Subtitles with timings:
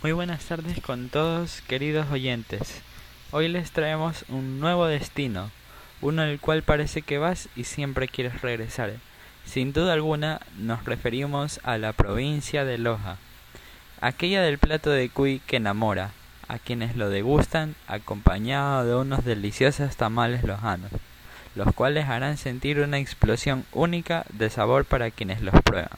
[0.00, 2.82] Muy buenas tardes con todos queridos oyentes.
[3.32, 5.50] Hoy les traemos un nuevo destino,
[6.00, 8.92] uno al cual parece que vas y siempre quieres regresar.
[9.44, 13.16] Sin duda alguna nos referimos a la provincia de Loja,
[14.00, 16.12] aquella del plato de cuy que enamora,
[16.46, 20.92] a quienes lo degustan acompañado de unos deliciosos tamales lojanos,
[21.56, 25.90] los cuales harán sentir una explosión única de sabor para quienes los prueban,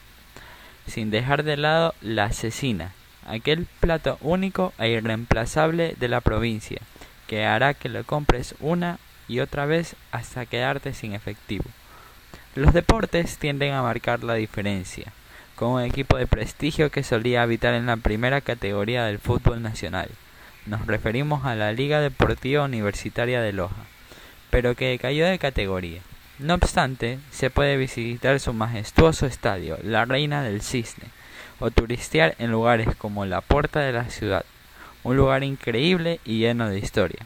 [0.87, 2.95] sin dejar de lado la asesina,
[3.31, 6.81] aquel plato único e irreemplazable de la provincia,
[7.27, 8.99] que hará que lo compres una
[9.29, 11.65] y otra vez hasta quedarte sin efectivo.
[12.57, 15.13] Los deportes tienden a marcar la diferencia,
[15.55, 20.09] con un equipo de prestigio que solía habitar en la primera categoría del fútbol nacional.
[20.67, 23.85] Nos referimos a la Liga Deportiva Universitaria de Loja,
[24.51, 26.01] pero que cayó de categoría.
[26.41, 31.05] No obstante, se puede visitar su majestuoso estadio, la Reina del Cisne,
[31.61, 34.45] o turistear en lugares como la Puerta de la Ciudad,
[35.05, 37.21] un lugar increíble y lleno de historia.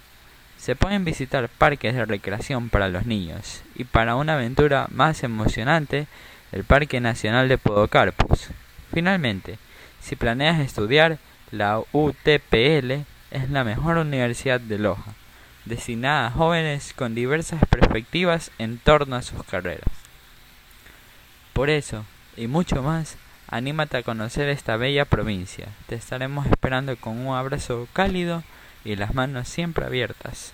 [0.58, 6.06] Se pueden visitar parques de recreación para los niños y para una aventura más emocionante,
[6.52, 8.48] el Parque Nacional de Podocarpus.
[8.92, 9.58] Finalmente,
[10.00, 11.18] si planeas estudiar,
[11.50, 15.14] la UTPL es la mejor universidad de Loja,
[15.64, 19.90] destinada a jóvenes con diversas perspectivas en torno a sus carreras.
[21.52, 22.04] Por eso,
[22.36, 23.16] y mucho más,
[23.54, 25.68] Anímate a conocer esta bella provincia.
[25.86, 28.42] Te estaremos esperando con un abrazo cálido
[28.84, 30.52] y las manos siempre abiertas.